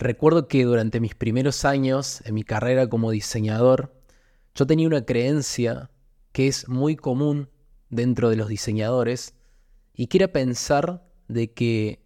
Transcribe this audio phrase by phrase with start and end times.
[0.00, 3.94] recuerdo que durante mis primeros años en mi carrera como diseñador,
[4.54, 5.90] yo tenía una creencia
[6.32, 7.50] que es muy común
[7.90, 9.34] dentro de los diseñadores
[9.94, 12.02] y que era pensar de que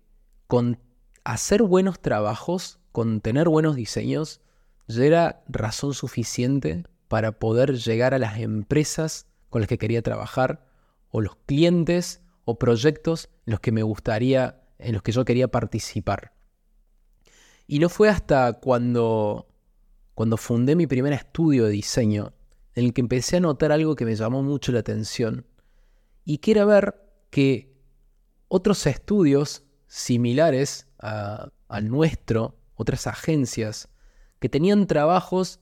[0.47, 0.79] con
[1.23, 4.41] hacer buenos trabajos, con tener buenos diseños,
[4.89, 10.67] ya era razón suficiente para poder llegar a las empresas con las que quería trabajar
[11.11, 15.49] o los clientes o proyectos en los que me gustaría, en los que yo quería
[15.49, 16.34] participar.
[17.67, 19.49] Y no fue hasta cuando,
[20.15, 22.33] cuando fundé mi primer estudio de diseño
[22.75, 25.47] en el que empecé a notar algo que me llamó mucho la atención
[26.25, 26.95] y que era ver
[27.31, 27.75] que
[28.49, 33.89] otros estudios similares al nuestro, otras agencias,
[34.41, 35.61] que tenían trabajos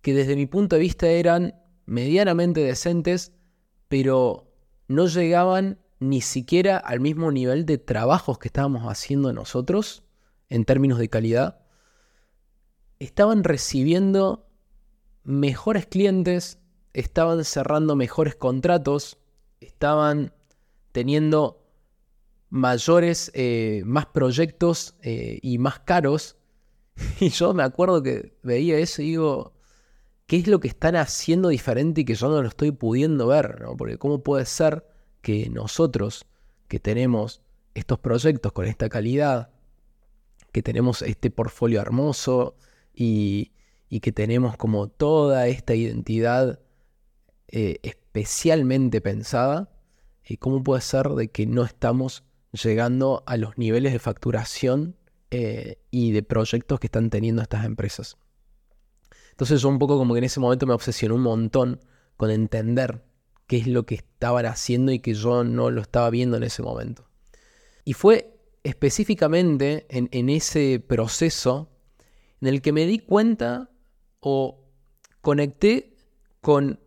[0.00, 3.32] que desde mi punto de vista eran medianamente decentes,
[3.88, 4.52] pero
[4.88, 10.05] no llegaban ni siquiera al mismo nivel de trabajos que estábamos haciendo nosotros
[10.48, 11.60] en términos de calidad,
[12.98, 14.48] estaban recibiendo
[15.24, 16.58] mejores clientes,
[16.92, 19.18] estaban cerrando mejores contratos,
[19.60, 20.32] estaban
[20.92, 21.62] teniendo
[22.48, 26.36] mayores, eh, más proyectos eh, y más caros.
[27.20, 29.52] Y yo me acuerdo que veía eso y digo,
[30.26, 33.64] ¿qué es lo que están haciendo diferente y que yo no lo estoy pudiendo ver?
[33.76, 34.86] Porque ¿cómo puede ser
[35.20, 36.24] que nosotros
[36.68, 37.42] que tenemos
[37.74, 39.50] estos proyectos con esta calidad,
[40.56, 42.56] que tenemos este portfolio hermoso
[42.94, 43.52] y,
[44.00, 46.60] que tenemos como toda esta identidad
[47.48, 49.70] eh, especialmente pensada,
[50.24, 54.96] eh, ¿cómo puede ser de que no estamos llegando a los niveles de facturación
[55.30, 58.16] eh, y de proyectos que están teniendo estas empresas?
[59.32, 61.80] Entonces yo un poco como que en ese momento me obsesioné un montón
[62.16, 63.04] con entender
[63.46, 66.62] qué es lo que estaban haciendo y que yo no lo estaba viendo en ese
[66.62, 67.10] momento.
[67.84, 68.35] Y fue
[68.66, 71.70] específicamente en, ese proceso
[72.40, 73.70] en el que me di cuenta
[74.18, 74.64] o
[75.20, 75.94] conecté
[76.40, 76.80] con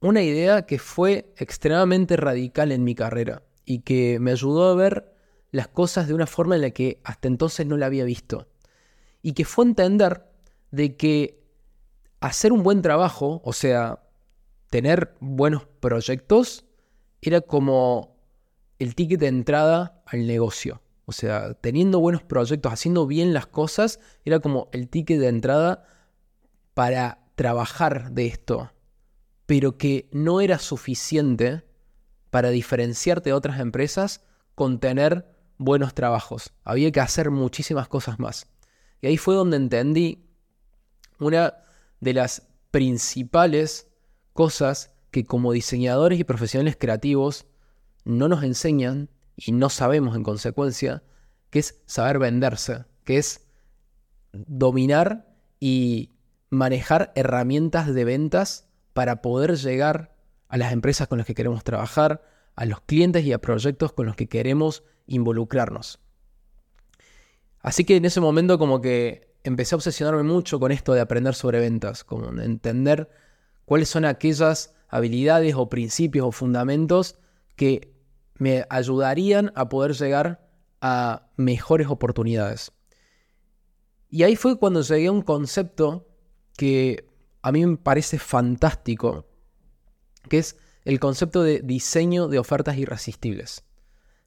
[0.00, 5.14] una idea que fue extremadamente radical en mi carrera y que me ayudó a ver
[5.52, 8.48] las cosas de una forma en la que hasta entonces no la había visto.
[9.22, 10.26] Y que fue entender
[10.70, 11.42] de que
[12.20, 14.02] hacer un buen trabajo, o sea,
[14.68, 16.66] tener buenos proyectos,
[17.22, 18.18] era como
[18.78, 20.82] el ticket de entrada al negocio.
[21.04, 25.84] O sea, teniendo buenos proyectos, haciendo bien las cosas, era como el ticket de entrada
[26.74, 28.72] para trabajar de esto.
[29.46, 31.64] Pero que no era suficiente
[32.30, 34.24] para diferenciarte de otras empresas
[34.54, 35.26] con tener
[35.58, 36.52] buenos trabajos.
[36.64, 38.46] Había que hacer muchísimas cosas más.
[39.00, 40.24] Y ahí fue donde entendí
[41.18, 41.54] una
[42.00, 43.88] de las principales
[44.32, 47.46] cosas que como diseñadores y profesionales creativos
[48.04, 51.02] no nos enseñan y no sabemos en consecuencia,
[51.50, 53.46] que es saber venderse, que es
[54.32, 56.12] dominar y
[56.50, 60.14] manejar herramientas de ventas para poder llegar
[60.48, 62.22] a las empresas con las que queremos trabajar,
[62.54, 65.98] a los clientes y a proyectos con los que queremos involucrarnos.
[67.60, 71.34] Así que en ese momento como que empecé a obsesionarme mucho con esto de aprender
[71.34, 73.08] sobre ventas, como entender
[73.64, 77.16] cuáles son aquellas habilidades o principios o fundamentos
[77.56, 77.91] que
[78.42, 80.44] me ayudarían a poder llegar
[80.80, 82.72] a mejores oportunidades.
[84.08, 86.08] Y ahí fue cuando llegué a un concepto
[86.56, 87.06] que
[87.40, 89.28] a mí me parece fantástico,
[90.28, 93.62] que es el concepto de diseño de ofertas irresistibles.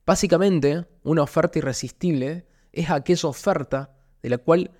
[0.06, 4.72] Básicamente, una oferta irresistible es aquella oferta de la cual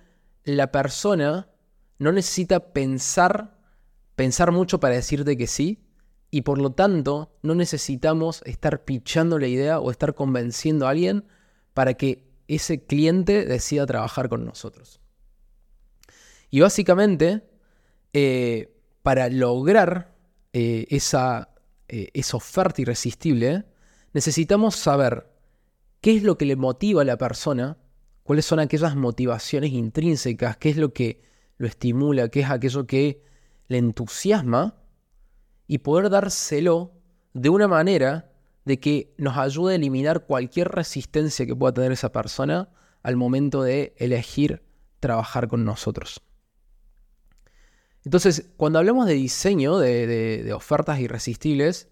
[0.44, 1.50] la persona
[1.98, 3.60] no necesita pensar,
[4.14, 5.85] pensar mucho para decirte que sí,
[6.30, 11.24] y por lo tanto no necesitamos estar pichando la idea o estar convenciendo a alguien
[11.74, 15.00] para que ese cliente decida trabajar con nosotros.
[16.50, 17.42] Y básicamente,
[18.12, 20.14] eh, para lograr
[20.52, 21.50] eh, esa,
[21.88, 23.64] eh, esa oferta irresistible,
[24.12, 25.26] necesitamos saber
[26.00, 27.78] qué es lo que le motiva a la persona,
[28.22, 31.22] cuáles son aquellas motivaciones intrínsecas, qué es lo que
[31.58, 33.22] lo estimula, qué es aquello que
[33.68, 34.85] le entusiasma
[35.66, 36.92] y poder dárselo
[37.34, 38.30] de una manera
[38.64, 42.68] de que nos ayude a eliminar cualquier resistencia que pueda tener esa persona
[43.02, 44.62] al momento de elegir
[45.00, 46.20] trabajar con nosotros.
[48.04, 51.88] Entonces, cuando hablamos de diseño de, ofertas irresistibles,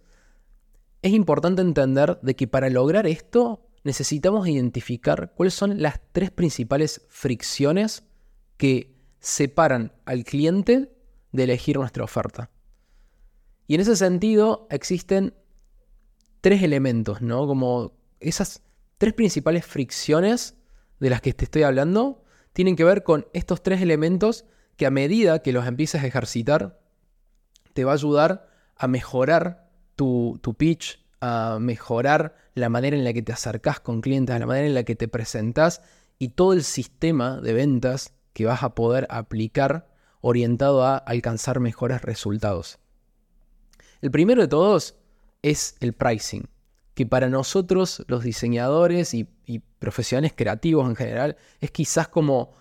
[1.03, 7.03] es importante entender de que para lograr esto necesitamos identificar cuáles son las tres principales
[7.09, 8.05] fricciones
[8.57, 10.93] que separan al cliente
[11.33, 12.51] de elegir nuestra oferta.
[13.67, 15.35] Y en ese sentido existen
[16.41, 17.47] tres elementos, ¿no?
[17.47, 18.63] Como esas
[18.99, 20.57] tres principales fricciones
[21.01, 24.45] de las que te estoy hablando tienen que ver con estos tres elementos
[24.77, 26.81] que a medida que los empieces a ejercitar,
[27.73, 33.23] te va a ayudar a mejorar tu, pitch, a mejorar la manera en la que
[33.23, 35.83] te acercás con clientes, la manera en la que te presentás
[36.19, 39.89] y todo el sistema de ventas que vas a poder aplicar
[40.21, 42.79] orientado a alcanzar mejores resultados.
[44.05, 44.97] El primero de todos
[45.41, 46.47] es el pricing,
[46.93, 49.25] que para nosotros los diseñadores y,
[49.79, 52.53] profesionales creativos en general es quizás como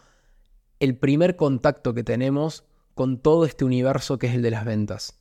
[0.79, 2.63] el primer contacto que tenemos
[2.95, 5.19] con todo este universo que es el de las ventas,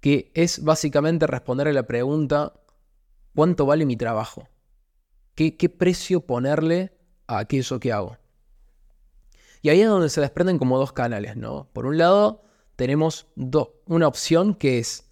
[0.00, 2.52] que es básicamente responder a la pregunta,
[3.34, 4.48] ¿cuánto vale mi trabajo?
[5.34, 6.92] ¿Qué, qué precio ponerle
[7.26, 8.18] a aquello que hago?
[9.62, 11.70] Y ahí es donde se desprenden como dos canales, ¿no?
[11.72, 12.42] Por un lado,
[12.76, 13.28] tenemos
[13.86, 15.07] una opción que es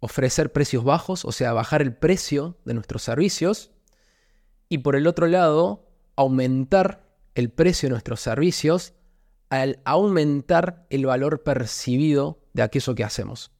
[0.00, 3.70] ofrecer precios bajos, o sea, bajar el precio de nuestros servicios.
[4.68, 8.94] Y por el otro lado, aumentar el precio de nuestros servicios
[9.48, 13.52] al aumentar el valor percibido de aquello que hacemos.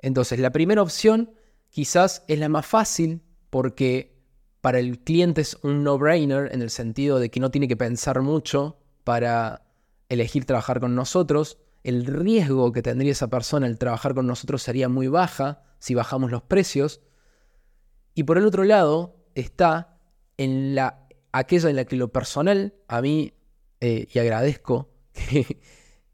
[0.00, 1.32] Entonces, la primera opción
[1.70, 4.16] quizás es la más fácil porque
[4.60, 8.22] para el cliente es un no-brainer en el sentido de que no tiene que pensar
[8.22, 9.62] mucho para
[10.08, 11.58] elegir trabajar con nosotros.
[11.82, 16.30] El riesgo que tendría esa persona al trabajar con nosotros sería muy baja si bajamos
[16.30, 17.00] los precios.
[18.14, 19.98] Y por el otro lado está
[20.36, 23.34] en la, aquella en la que lo personal, a mí,
[23.80, 25.60] eh, y agradezco que,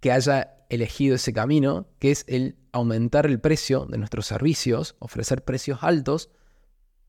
[0.01, 5.45] que haya elegido ese camino, que es el aumentar el precio de nuestros servicios, ofrecer
[5.45, 6.31] precios altos,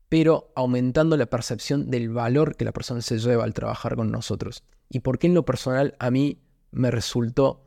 [0.08, 4.62] pero aumentando la percepción del valor que la persona se lleva al trabajar con nosotros.
[4.88, 7.65] ¿Y por qué en lo personal a mí me resultó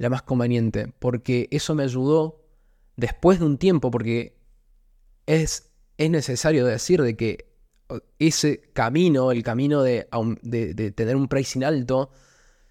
[0.00, 0.92] la más conveniente?
[0.98, 2.40] Porque eso me ayudó
[2.96, 4.34] después de un tiempo, porque
[5.26, 7.50] es, es necesario decir de que
[8.18, 10.08] ese camino, el camino de,
[10.42, 12.10] de, tener un pricing alto,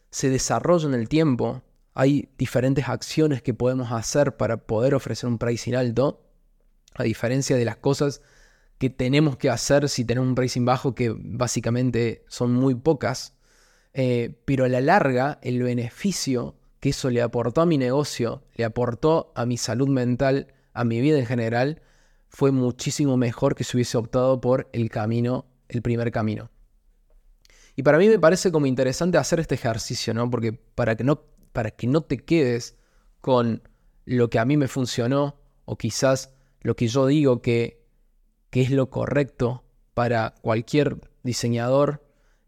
[0.10, 1.62] se desarrolla en el tiempo.
[1.94, 6.26] Hay diferentes acciones que podemos hacer para poder ofrecer un pricing alto,
[6.96, 8.22] a diferencia de las cosas
[8.80, 13.36] que tenemos que hacer si tenemos un pricing bajo, que básicamente son muy pocas.
[13.94, 18.66] Eh, pero a la larga, el beneficio que eso le aportó a mi negocio, le
[18.66, 21.82] aportó a mi salud mental, a mi vida en general,
[22.30, 26.50] fue muchísimo mejor que si hubiese optado por el camino, el primer camino.
[27.76, 30.30] Y para mí me parece como interesante hacer este ejercicio, ¿no?
[30.30, 31.22] Porque para que no,
[31.54, 32.78] para que no te quedes
[33.22, 33.62] con
[34.06, 37.86] lo que a mí me funcionó, o quizás lo que yo digo que,
[38.50, 42.04] que es lo correcto para cualquier diseñador,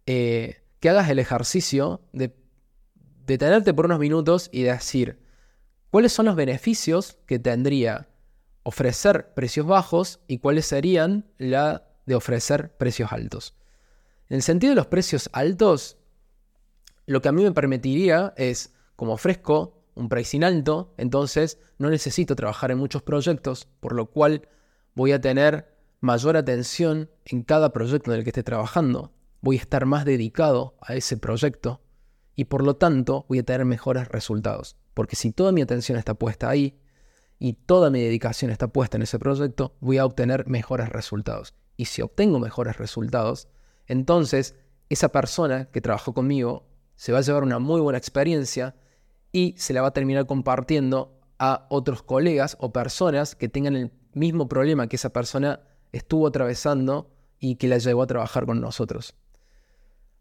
[0.06, 2.30] eh, que hagas el ejercicio de
[3.31, 5.19] detenerte por unos minutos y decir
[5.89, 8.10] cuáles son los beneficios que tendría
[8.63, 13.56] ofrecer precios bajos y cuáles serían la de ofrecer precios altos.
[14.30, 15.98] En el sentido de los precios altos,
[17.06, 22.36] lo que a mí me permitiría es, como ofrezco un pricing alto, entonces no necesito
[22.36, 24.48] trabajar en muchos proyectos, por lo cual
[24.94, 29.12] voy a tener mayor atención en cada proyecto en el que esté trabajando
[29.42, 31.81] voy a estar más dedicado a ese proyecto
[32.41, 34.75] y por lo tanto voy a tener mejores resultados.
[34.95, 36.75] Porque si toda mi atención está puesta ahí
[37.38, 41.53] y toda mi dedicación está puesta en ese proyecto, voy a obtener mejores resultados.
[41.77, 43.47] Y si obtengo mejores resultados,
[43.85, 44.55] entonces
[44.89, 48.73] esa persona que trabajó conmigo se va a llevar una muy buena experiencia
[49.31, 53.91] y se la va a terminar compartiendo a otros colegas o personas que tengan el
[54.13, 55.60] mismo problema que esa persona
[55.91, 59.13] estuvo atravesando y que la llevó a trabajar con nosotros.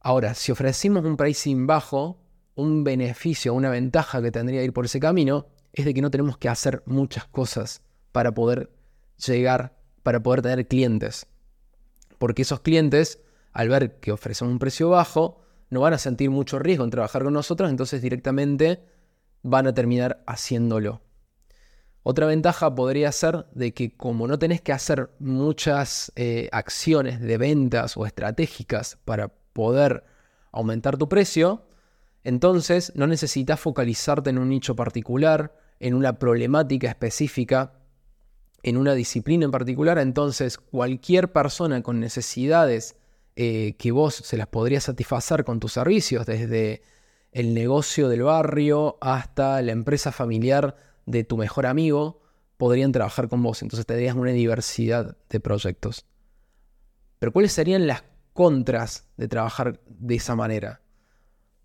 [0.00, 2.18] Ahora, si ofrecimos un pricing bajo,
[2.54, 6.38] un beneficio, una ventaja que tendría ir por ese camino es de que no tenemos
[6.38, 8.70] que hacer muchas cosas para poder
[9.24, 11.26] llegar, para poder tener clientes.
[12.18, 16.58] Porque esos clientes, al ver que ofrecemos un precio bajo, no van a sentir mucho
[16.58, 18.82] riesgo en trabajar con nosotros, entonces directamente
[19.42, 21.02] van a terminar haciéndolo.
[22.02, 27.36] Otra ventaja podría ser de que como no tenés que hacer muchas eh, acciones de
[27.36, 30.04] ventas o estratégicas para poder
[30.52, 31.64] aumentar tu precio,
[32.24, 37.72] entonces no necesitas focalizarte en un nicho particular, en una problemática específica,
[38.62, 39.98] en una disciplina en particular.
[39.98, 42.96] Entonces cualquier persona con necesidades
[43.36, 46.82] eh, que vos se las podrías satisfacer con tus servicios, desde
[47.32, 50.76] el negocio del barrio hasta la empresa familiar
[51.06, 52.20] de tu mejor amigo,
[52.56, 53.62] podrían trabajar con vos.
[53.62, 56.04] Entonces tendrías una diversidad de proyectos.
[57.18, 58.02] Pero ¿cuáles serían las
[58.40, 60.80] contras de trabajar de esa manera.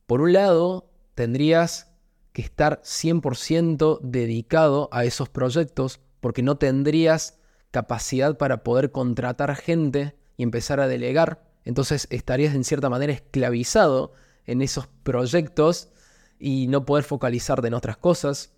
[0.07, 1.89] Por un lado, tendrías
[2.33, 7.39] que estar 100% dedicado a esos proyectos porque no tendrías
[7.71, 11.47] capacidad para poder contratar gente y empezar a delegar.
[11.63, 14.11] Entonces estarías en cierta manera esclavizado
[14.45, 15.93] en esos proyectos
[16.39, 18.51] y no poder focalizarte en otras cosas.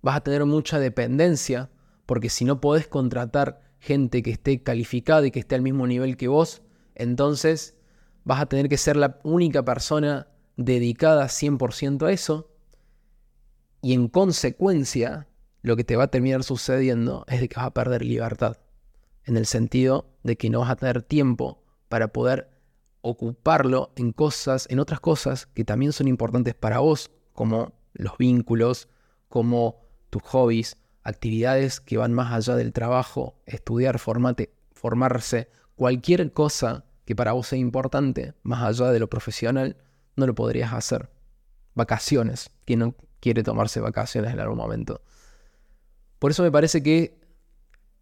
[0.00, 1.68] Vas a tener mucha dependencia,
[2.06, 6.16] porque si no podés contratar gente que esté calificada y que esté al mismo nivel
[6.16, 6.62] que vos,
[7.00, 7.76] entonces
[8.24, 12.50] vas a tener que ser la única persona dedicada 100% a eso.
[13.82, 15.26] Y en consecuencia,
[15.62, 18.58] lo que te va a terminar sucediendo es que vas a perder libertad.
[19.24, 22.50] En el sentido de que no vas a tener tiempo para poder
[23.00, 28.88] ocuparlo en cosas, en otras cosas que también son importantes para vos, como los vínculos,
[29.28, 36.84] como tus hobbies, actividades que van más allá del trabajo, estudiar, formate, formarse, cualquier cosa
[37.10, 39.76] que para vos sea importante, más allá de lo profesional,
[40.14, 41.10] no lo podrías hacer.
[41.74, 45.02] Vacaciones, quien no quiere tomarse vacaciones en algún momento.
[46.20, 47.20] Por eso me parece que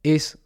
[0.03, 0.39] es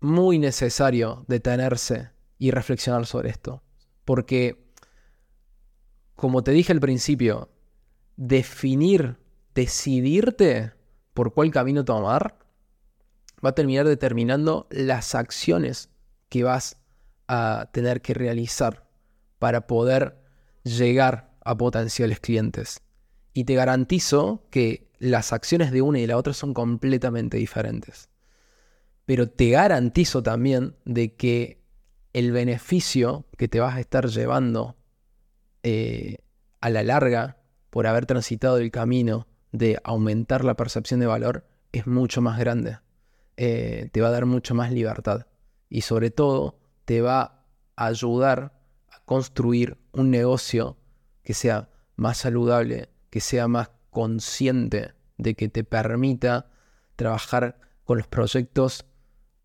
[0.00, 3.62] muy necesario detenerse y reflexionar sobre esto.
[4.06, 4.72] Porque,
[6.14, 7.50] como te dije al principio,
[8.16, 9.18] definir,
[9.54, 10.72] decidirte
[11.12, 12.38] por cuál camino tomar,
[13.44, 15.90] va a terminar determinando las acciones
[16.30, 16.78] que vas
[17.28, 18.86] a tener que realizar
[19.38, 20.16] para poder
[20.62, 22.80] llegar a potenciales clientes.
[23.32, 28.08] Y te garantizo que las acciones de una y de la otra son completamente diferentes.
[29.04, 31.62] Pero te garantizo también de que
[32.12, 34.76] el beneficio que te vas a estar llevando
[35.62, 36.18] eh,
[36.60, 37.36] a la larga
[37.70, 42.78] por haber transitado el camino de aumentar la percepción de valor es mucho más grande.
[43.36, 45.26] Eh, te va a dar mucho más libertad.
[45.68, 47.44] Y sobre todo te va
[47.76, 50.78] a ayudar a construir un negocio
[51.22, 56.48] que sea más saludable, que sea más consciente de que te permita
[56.94, 58.86] trabajar con los proyectos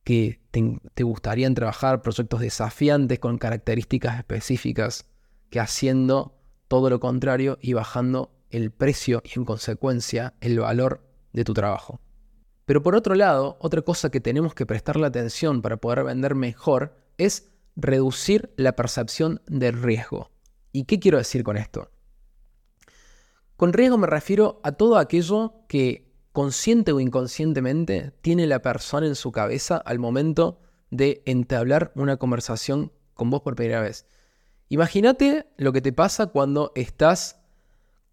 [0.04, 5.06] que te, gustarían trabajar, proyectos desafiantes con características específicas,
[5.50, 11.02] que haciendo todo lo contrario y bajando el precio y en consecuencia el valor
[11.34, 12.00] de tu trabajo.
[12.66, 16.96] Pero por otro lado, otra cosa que tenemos que prestarle atención para poder vender mejor
[17.26, 20.32] es reducir la percepción de riesgo.
[20.72, 21.90] ¿Y qué quiero decir con esto?
[23.58, 29.16] Con riesgo me refiero a todo aquello que consciente o inconscientemente tiene la persona en
[29.16, 34.06] su cabeza al momento de entablar una conversación con vos por primera vez.
[34.70, 37.40] Imagínate lo que te pasa cuando estás,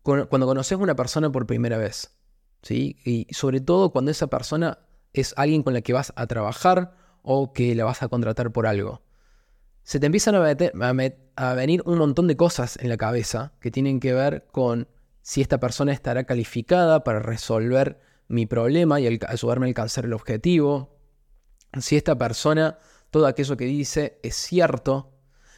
[0.02, 2.18] cuando conoces a una persona por primera vez.
[2.62, 2.96] ¿sí?
[3.04, 4.80] Y sobre todo cuando esa persona
[5.12, 8.66] es alguien con la que vas a trabajar o que la vas a contratar por
[8.66, 9.02] algo.
[9.82, 10.56] Se te empiezan a,
[11.37, 14.88] a venir un montón de cosas en la cabeza que tienen que ver con
[15.22, 20.98] si esta persona estará calificada para resolver mi problema y ayudarme a alcanzar el objetivo.
[21.80, 22.78] Si esta persona,
[23.10, 25.12] todo aquello que dice es cierto,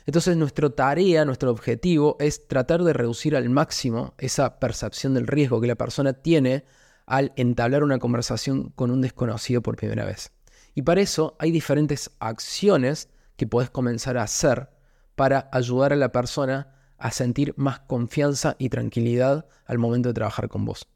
[0.07, 5.61] entonces nuestra tarea, nuestro objetivo es tratar de reducir al máximo esa percepción del riesgo
[5.61, 6.65] que la persona tiene
[7.07, 10.33] al entablar una conversación con un desconocido por primera vez.
[10.75, 14.71] Y para eso hay diferentes acciones que puedes comenzar a hacer
[15.15, 20.49] para ayudar a la persona a sentir más confianza y tranquilidad al momento de trabajar
[20.49, 20.87] con vos.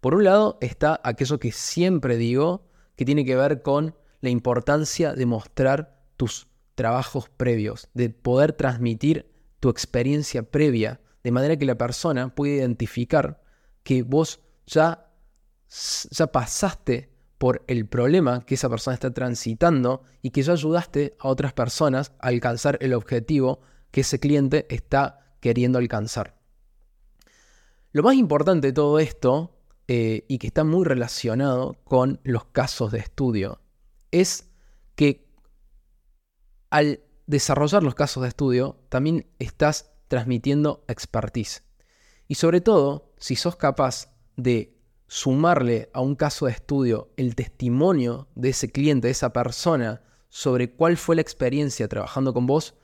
[0.00, 5.14] Por un lado está aquello que siempre digo, que tiene que ver con la importancia
[5.14, 11.78] de mostrar tus trabajos previos, de poder transmitir tu experiencia previa, de manera que la
[11.78, 13.42] persona pueda identificar
[13.82, 15.10] que vos ya,
[16.10, 17.13] ya pasaste
[17.44, 22.12] por el problema que esa persona está transitando y que ya ayudaste a otras personas
[22.18, 23.60] a alcanzar el objetivo
[23.90, 26.38] que ese cliente está queriendo alcanzar.
[27.92, 29.58] Lo más importante de todo esto
[29.88, 33.60] eh, y que está muy relacionado con los casos de estudio,
[34.10, 34.48] es
[34.94, 35.28] que
[36.70, 41.62] al desarrollar los casos de estudio también estás transmitiendo expertise.
[42.26, 44.73] Y sobre todo, si sos capaz de
[45.06, 50.72] sumarle a un caso de estudio el testimonio de ese cliente, de esa persona, sobre
[50.72, 52.74] cuál fue la experiencia trabajando con vos,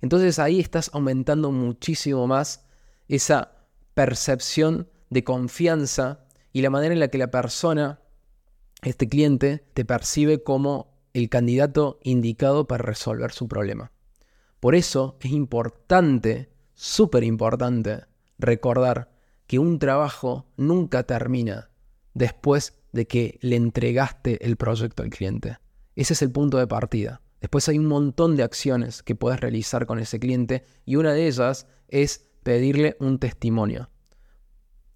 [0.00, 2.66] entonces ahí estás aumentando muchísimo más
[3.08, 3.52] esa
[3.94, 8.00] percepción de confianza y la manera en la que la persona,
[8.82, 13.92] este cliente, te percibe como el candidato indicado para resolver su problema.
[14.60, 18.04] Por eso es importante, súper importante,
[18.38, 19.10] recordar
[19.48, 21.70] que un trabajo nunca termina
[22.14, 25.58] después de que le entregaste el proyecto al cliente.
[25.96, 27.20] Ese es el punto de partida.
[27.40, 31.26] Después hay un montón de acciones que puedes realizar con ese cliente y una de
[31.26, 33.90] ellas es pedirle un testimonio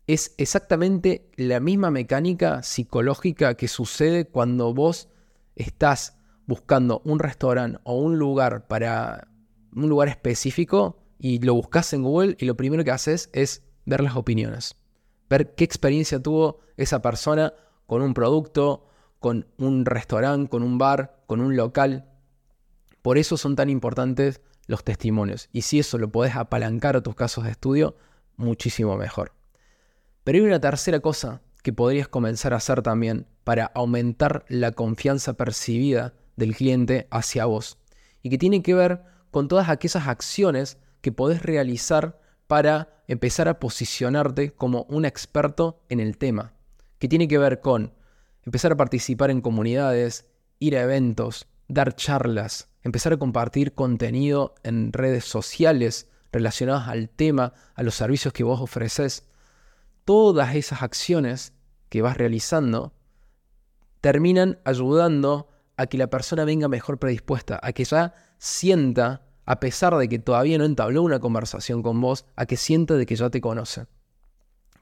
[0.06, 5.08] es exactamente la misma mecánica psicológica que sucede cuando vos
[5.54, 9.28] estás buscando un restaurante o un lugar para
[9.74, 14.02] un lugar específico y lo buscas en Google y lo primero que haces es ver
[14.02, 14.76] las opiniones,
[15.28, 17.54] ver qué experiencia tuvo esa persona
[17.86, 18.86] con un producto,
[19.18, 22.08] con un restaurante, con un bar, con un local.
[23.02, 25.48] Por eso son tan importantes los testimonios.
[25.52, 27.96] Y si eso lo podés apalancar a tus casos de estudio,
[28.36, 29.32] muchísimo mejor.
[30.24, 35.34] Pero hay una tercera cosa que podrías comenzar a hacer también para aumentar la confianza
[35.34, 37.78] percibida del cliente hacia vos.
[38.22, 43.58] Y que tiene que ver con todas aquellas acciones que podés realizar para empezar a
[43.58, 46.52] posicionarte como un experto en el tema.
[46.98, 47.94] Que tiene que ver con
[48.44, 50.26] empezar a participar en comunidades,
[50.58, 57.52] ir a eventos, dar charlas, empezar a compartir contenido en redes sociales relacionadas al tema,
[57.74, 59.28] a los servicios que vos ofreces.
[60.04, 61.52] Todas esas acciones
[61.88, 62.94] que vas realizando
[64.00, 69.96] terminan ayudando a que la persona venga mejor predispuesta, a que ya sienta, a pesar
[69.96, 73.30] de que todavía no entabló una conversación con vos, a que sienta de que ya
[73.30, 73.86] te conoce.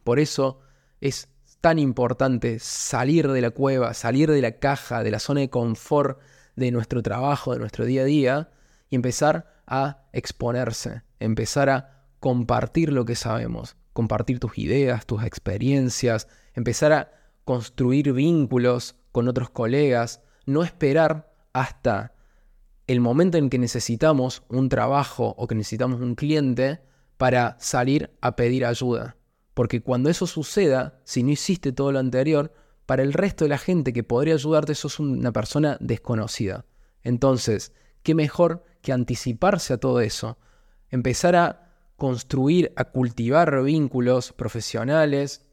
[0.04, 0.60] Por eso
[1.00, 1.28] es
[1.60, 6.20] tan importante salir de la cueva, salir de la caja, de la zona de confort
[6.56, 8.50] de nuestro trabajo, de nuestro día a día,
[8.88, 16.28] y empezar a exponerse, empezar a compartir lo que sabemos, compartir tus ideas, tus experiencias,
[16.54, 17.12] empezar a
[17.44, 22.14] construir vínculos con otros colegas, no esperar hasta
[22.90, 26.80] el momento en que necesitamos un trabajo o que necesitamos un cliente
[27.18, 29.16] para salir a pedir ayuda.
[29.54, 32.52] Porque cuando eso suceda, si no hiciste todo lo anterior,
[32.86, 36.66] para el resto de la gente que podría ayudarte sos una persona desconocida.
[37.04, 40.38] Entonces, ¿qué mejor que anticiparse a todo eso?
[40.88, 45.46] Empezar a construir, a cultivar vínculos profesionales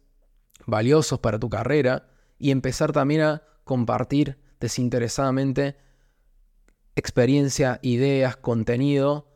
[0.65, 5.77] valiosos para tu carrera y empezar también a compartir desinteresadamente
[6.97, 9.27] experiencia, ideas, contenido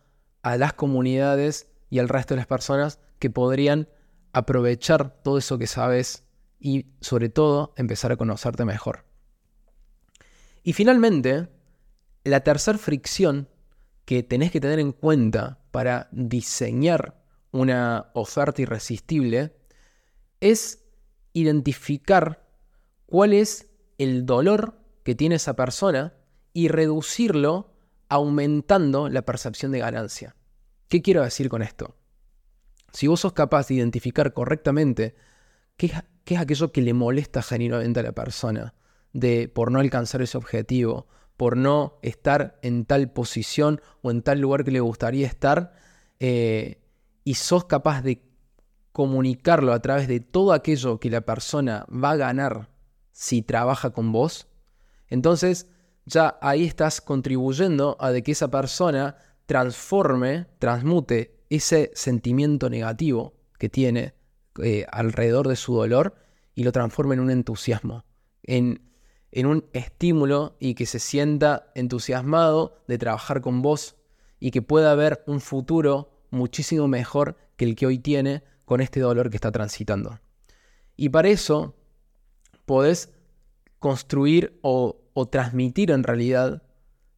[0.42, 3.88] a las comunidades y al resto de las personas que podrían
[4.34, 6.24] aprovechar todo eso que sabes
[6.60, 9.06] y sobre todo empezar a conocerte mejor.
[10.64, 11.50] Y finalmente,
[12.24, 13.48] la tercera fricción
[14.06, 19.56] que tenés que tener en cuenta para diseñar una oferta irresistible
[20.40, 20.84] es
[21.34, 22.44] identificar
[23.06, 26.14] cuál es el dolor que tiene esa persona
[26.54, 27.72] y reducirlo
[28.10, 30.36] aumentando la percepción de ganancia.
[30.88, 31.96] ¿Qué quiero decir con esto?
[32.92, 35.16] Si vos sos capaz de identificar correctamente
[35.78, 35.94] qué
[36.26, 38.74] es, aquello que le molesta genuinamente a la persona,
[39.14, 44.40] de por no alcanzar ese objetivo, por no estar en tal posición o en tal
[44.40, 45.74] lugar que le gustaría estar,
[46.20, 46.82] eh,
[47.24, 48.22] y sos capaz de
[48.92, 52.70] comunicarlo a través de todo aquello que la persona va a ganar
[53.14, 54.48] si trabaja con vos,
[55.08, 55.68] entonces
[56.06, 63.70] ya ahí estás contribuyendo a de que esa persona transforme, transmute ese sentimiento negativo que
[63.70, 64.14] tiene
[64.64, 66.16] eh, alrededor de su dolor
[66.56, 68.06] y lo transforme en un entusiasmo,
[68.44, 68.82] en,
[69.32, 73.96] en un estímulo y que se sienta entusiasmado de trabajar con vos
[74.40, 79.00] y que pueda haber un futuro muchísimo mejor que el que hoy tiene con este
[79.00, 80.20] dolor que está transitando.
[80.96, 81.76] Y para eso
[82.66, 83.12] podés
[83.80, 86.64] construir o o transmitir en realidad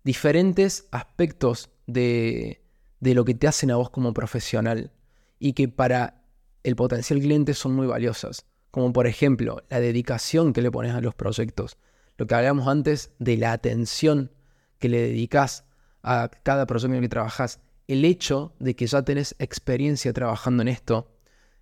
[0.04, 2.64] diferentes aspectos de,
[3.00, 4.92] de lo que te hacen a vos como profesional
[5.40, 6.24] y que para
[6.64, 8.46] el potencial cliente son muy valiosas.
[8.72, 11.78] Como por ejemplo la dedicación que le pones a los proyectos.
[12.18, 14.32] Lo que hablábamos antes de la atención
[14.80, 15.66] que le dedicas
[16.02, 17.60] a cada proyecto en el que trabajas.
[17.88, 21.12] El hecho de que ya tenés experiencia trabajando en esto,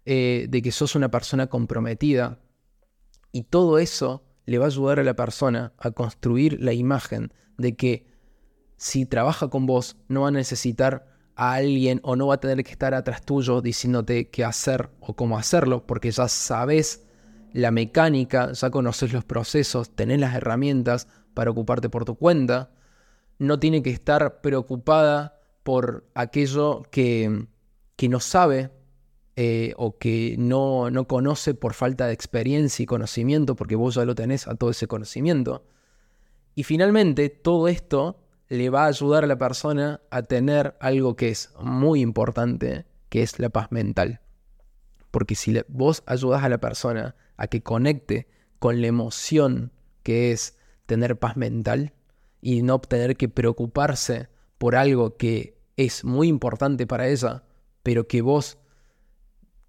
[0.05, 2.39] eh, de que sos una persona comprometida.
[3.31, 7.75] Y todo eso le va a ayudar a la persona a construir la imagen de
[7.75, 8.05] que
[8.75, 12.63] si trabaja con vos no va a necesitar a alguien o no va a tener
[12.63, 17.07] que estar atrás tuyo diciéndote qué hacer o cómo hacerlo, porque ya sabes
[17.53, 22.71] la mecánica, ya conoces los procesos, tenés las herramientas para ocuparte por tu cuenta.
[23.39, 27.47] No tiene que estar preocupada por aquello que,
[27.95, 28.69] que no sabe
[29.43, 34.05] eh, o que no, no conoce por falta de experiencia y conocimiento, porque vos ya
[34.05, 35.65] lo tenés a todo ese conocimiento.
[36.53, 41.29] Y finalmente, todo esto le va a ayudar a la persona a tener algo que
[41.29, 44.21] es muy importante, que es la paz mental.
[45.09, 48.27] Porque si vos ayudas a la persona a que conecte
[48.59, 49.71] con la emoción
[50.03, 51.93] que es tener paz mental
[52.41, 57.43] y no tener que preocuparse por algo que es muy importante para ella,
[57.81, 58.59] pero que vos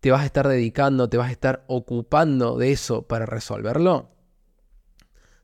[0.03, 4.11] te vas a estar dedicando, te vas a estar ocupando de eso para resolverlo,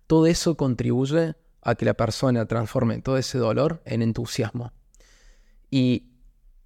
[0.08, 4.72] todo eso contribuye a que la persona transforme todo ese dolor en entusiasmo.
[5.70, 6.08] Y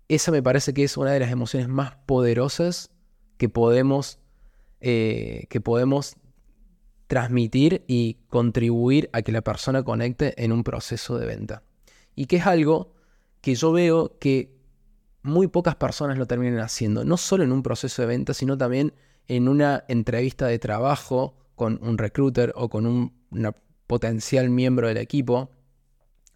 [0.09, 2.90] esa me parece que es una de las emociones más poderosas
[3.37, 4.20] que podemos,
[4.81, 6.16] eh, que podemos
[7.09, 11.62] transmitir y contribuir a que la persona conecte en un proceso de venta.
[12.14, 12.94] Y que es algo
[13.42, 14.62] que yo veo que
[15.22, 18.92] muy pocas personas lo terminan haciendo, no solo en un proceso de venta, sino también
[19.28, 23.12] en una entrevista de trabajo con un recruiter o con un
[23.87, 25.50] potencial miembro del equipo.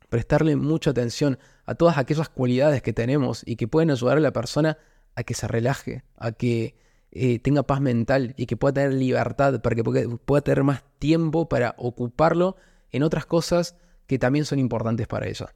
[0.08, 4.32] Prestarle mucha atención a todas aquellas cualidades que tenemos y que pueden ayudar a la
[4.32, 4.78] persona
[5.16, 6.76] a que se relaje, a que
[7.10, 11.48] eh, tenga paz mental y que pueda tener libertad, para que pueda tener más tiempo
[11.48, 12.56] para ocuparlo
[12.92, 13.74] en otras cosas
[14.06, 15.54] que también son importantes para ella.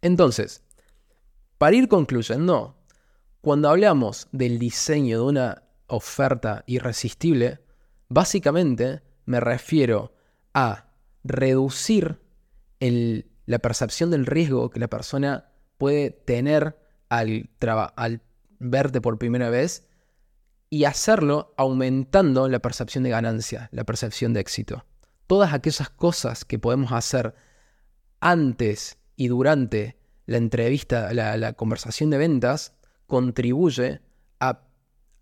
[0.00, 0.62] Entonces,
[1.58, 2.76] para ir concluyendo,
[3.40, 7.60] cuando hablamos del diseño de una oferta irresistible,
[8.08, 10.14] básicamente me refiero
[10.52, 10.86] a
[11.24, 12.20] reducir
[12.80, 16.76] la percepción del riesgo que la persona puede tener
[17.08, 17.50] al,
[17.96, 18.20] al
[18.58, 19.86] verte por primera vez
[20.68, 24.84] y hacerlo aumentando la percepción de ganancia, la percepción de éxito.
[25.26, 27.34] Todas aquellas cosas que podemos hacer
[28.20, 32.74] antes y durante la entrevista, la, conversación de ventas,
[33.06, 34.00] contribuye
[34.40, 34.60] a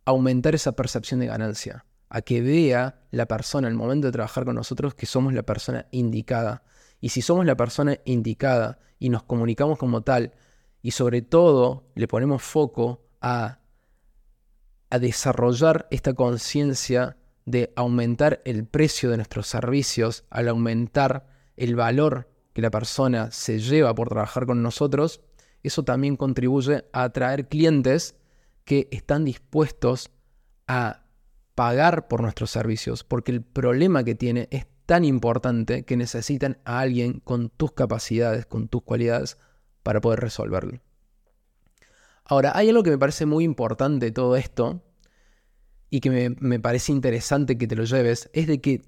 [0.06, 4.56] aumentar esa percepción de ganancia, a que vea la persona al momento de trabajar con
[4.56, 6.62] nosotros que somos la persona indicada.
[7.00, 10.32] Y si somos la persona indicada y nos comunicamos como tal,
[10.80, 13.58] y sobre todo le ponemos foco a,
[14.90, 22.33] a desarrollar esta conciencia de aumentar el precio de nuestros servicios, al aumentar el valor
[22.54, 25.20] que la persona se lleva por trabajar con nosotros,
[25.62, 28.14] eso también contribuye a atraer clientes
[28.64, 30.10] que están dispuestos
[30.66, 31.02] a
[31.54, 36.80] pagar por nuestros servicios, porque el problema que tiene es tan importante que necesitan a
[36.80, 39.36] alguien con tus capacidades, con tus cualidades,
[39.82, 40.80] para poder resolverlo.
[42.24, 44.82] Ahora, hay algo que me parece muy importante todo esto
[45.90, 48.82] y que me, me parece interesante que te lo lleves, es de que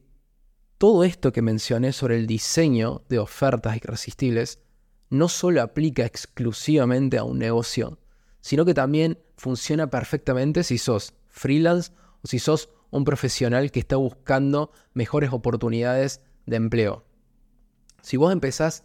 [0.79, 4.61] todo esto que mencioné sobre el diseño de ofertas irresistibles
[5.09, 7.99] no solo aplica exclusivamente a un negocio,
[8.41, 13.97] sino que también funciona perfectamente si sos freelance o si sos un profesional que está
[13.97, 17.05] buscando mejores oportunidades de empleo.
[18.03, 18.85] Si vos empezás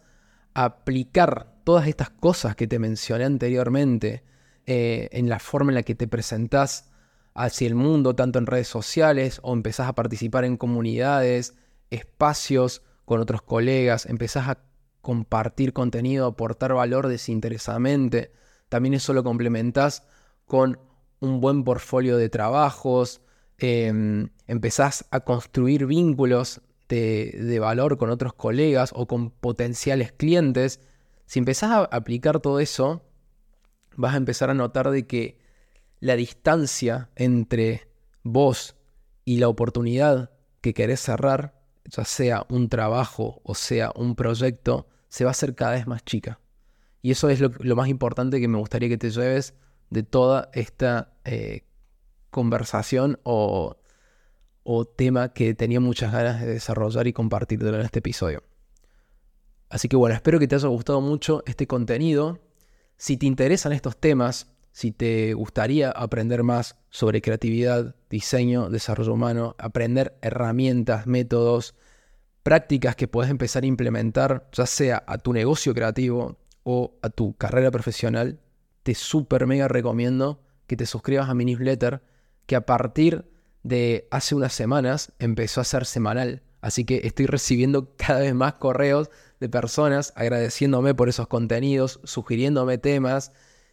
[0.54, 4.24] a aplicar todas estas cosas que te mencioné anteriormente
[4.66, 6.90] eh, en la forma en la que te presentás
[7.34, 11.54] hacia el mundo, tanto en redes sociales o empezás a participar en comunidades,
[11.92, 14.58] espacios con otros colegas, empezás a
[15.00, 18.32] compartir contenido, aportar valor desinteresadamente.
[18.68, 20.06] También eso lo complementás
[20.46, 20.78] con
[21.20, 23.20] un buen portfolio de trabajos,
[23.58, 30.80] em, empezás a construir vínculos de, de, valor con otros colegas o con potenciales clientes.
[31.26, 33.02] Si empezás a aplicar todo eso,
[33.96, 35.38] vas a empezar a notar de que
[36.00, 37.88] la distancia entre
[38.22, 38.76] vos
[39.24, 45.24] y la oportunidad que querés cerrar ya sea un trabajo o sea un proyecto, se
[45.24, 46.40] va a hacer cada vez más chica.
[47.02, 49.54] Y eso es lo, más importante que me gustaría que te lleves
[49.90, 51.64] de toda esta eh,
[52.30, 53.76] conversación o,
[54.62, 58.44] o, tema que tenía muchas ganas de desarrollar y compartir en este episodio.
[59.68, 62.38] Así que bueno, espero que te haya gustado mucho este contenido.
[62.96, 69.54] Si te interesan estos temas, si te gustaría aprender más sobre creatividad, diseño, desarrollo humano,
[69.58, 71.74] aprender herramientas, métodos,
[72.42, 77.36] prácticas que puedes empezar a implementar, ya sea a tu negocio creativo o a tu
[77.36, 78.40] carrera profesional,
[78.82, 82.02] te súper mega recomiendo que te suscribas a mi newsletter,
[82.46, 83.30] que a partir
[83.62, 86.42] de hace unas semanas empezó a ser semanal.
[86.62, 92.78] Así que estoy recibiendo cada vez más correos de personas agradeciéndome por esos contenidos, sugiriéndome
[92.78, 93.32] temas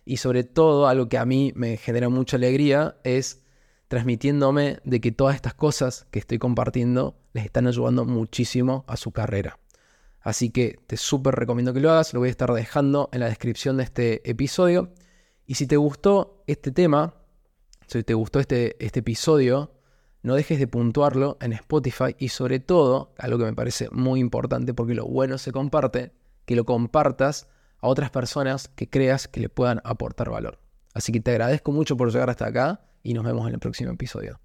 [0.09, 3.43] y sobre todo algo que a mí me genera mucha alegría es
[3.87, 9.11] transmitiéndome de que todas estas cosas que estoy compartiendo les están ayudando muchísimo a su
[9.11, 9.59] carrera.
[10.19, 13.27] Así que te súper recomiendo que lo hagas, lo voy a estar dejando en la
[13.27, 14.95] descripción de este episodio.
[15.45, 17.13] Y si te gustó este tema,
[17.85, 19.75] si te gustó este, este episodio,
[20.23, 24.73] no dejes de puntuarlo en Spotify y sobre todo, algo que me parece muy importante
[24.73, 26.13] porque lo bueno se comparte,
[26.45, 27.47] que lo compartas
[27.81, 30.59] a otras personas que creas que le puedan aportar valor.
[30.93, 33.91] Así que te agradezco mucho por llegar hasta acá y nos vemos en el próximo
[33.91, 34.39] episodio.